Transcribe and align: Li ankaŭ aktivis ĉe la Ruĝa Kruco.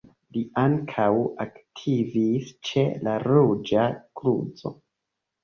Li 0.35 0.41
ankaŭ 0.59 1.09
aktivis 1.45 2.49
ĉe 2.71 2.87
la 3.09 3.15
Ruĝa 3.27 3.87
Kruco. 4.01 4.75